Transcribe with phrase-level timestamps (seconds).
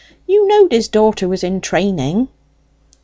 [0.25, 2.29] You knowed his daughter was in training?"